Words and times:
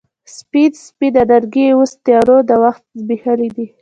سپین، 0.35 0.71
سپین 0.85 1.13
اننګي 1.21 1.63
یې 1.67 1.75
اوس 1.75 1.91
تیارو 2.05 2.37
د 2.49 2.51
وخت 2.63 2.83
زبیښلې 2.99 3.49
دي 3.55 3.65